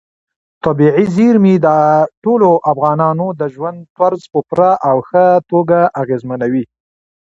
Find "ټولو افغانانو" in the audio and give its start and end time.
2.23-3.25